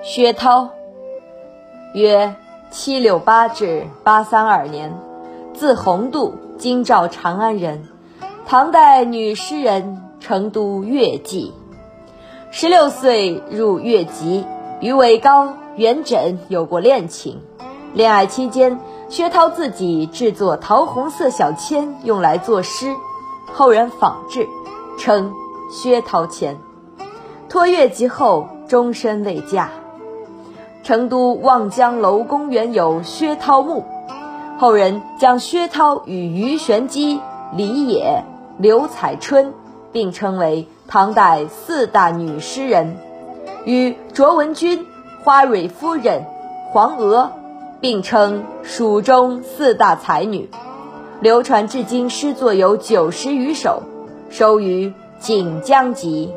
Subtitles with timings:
[0.00, 0.70] 薛涛，
[1.92, 2.36] 约
[2.70, 4.96] 七六八至八三二年，
[5.54, 7.88] 字宏度，京兆长安人，
[8.46, 11.52] 唐代女诗人，成都乐伎。
[12.52, 14.46] 十六岁入乐籍，
[14.80, 17.42] 与韦高、元稹有过恋情。
[17.92, 22.94] 恋爱期间，薛涛自己制作桃红色小签，用来作诗，
[23.52, 24.46] 后人仿制，
[24.96, 25.32] 称
[25.72, 26.56] 薛涛签。
[27.48, 29.70] 托乐籍后，终身未嫁。
[30.82, 33.84] 成都望江楼公园有薛涛墓，
[34.58, 37.20] 后人将薛涛与鱼玄机、
[37.54, 38.24] 李野、
[38.58, 39.52] 刘彩春
[39.92, 42.96] 并称为唐代四大女诗人，
[43.64, 44.86] 与卓文君、
[45.22, 46.24] 花蕊夫人、
[46.70, 47.32] 黄娥
[47.80, 50.48] 并称蜀中四大才女，
[51.20, 53.82] 流传至今诗作有九十余首，
[54.30, 54.88] 收于
[55.18, 56.32] 《锦江集》。